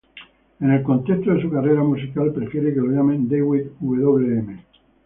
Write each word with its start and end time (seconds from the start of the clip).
En 0.59 0.71
el 0.71 0.81
contexto 0.81 1.31
de 1.31 1.39
su 1.43 1.51
carrera 1.51 1.83
musical, 1.83 2.33
prefiere 2.33 2.73
que 2.73 2.79
lo 2.81 2.87
llamen 2.87 3.29
"David 3.29 3.67
Wm. 3.81 4.63